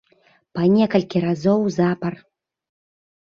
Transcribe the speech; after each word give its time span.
Па 0.53 0.63
некалькі 0.77 1.21
разоў 1.25 1.61
запар. 1.77 2.13